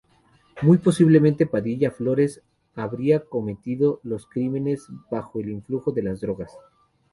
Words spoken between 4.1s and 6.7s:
crímenes bajo el influjo de las drogas.